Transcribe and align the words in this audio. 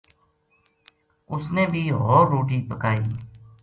اس 1.33 1.43
نے 1.55 1.63
بھی 1.71 1.83
ہو 1.97 2.15
ر 2.25 2.29
روٹی 2.31 2.59
پکائی 2.69 3.03